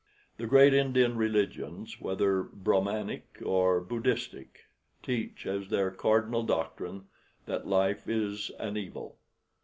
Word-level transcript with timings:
The 0.37 0.47
great 0.47 0.73
Indian 0.73 1.15
religions, 1.15 2.01
whether 2.01 2.41
Brahmanic 2.41 3.37
or 3.45 3.79
Buddhistic, 3.79 4.61
teach 5.03 5.45
as 5.45 5.67
their 5.69 5.91
cardinal 5.91 6.41
doctrine 6.41 7.03
that 7.45 7.67
life 7.67 8.09
is 8.09 8.49
an 8.57 8.77
evil. 8.77 9.19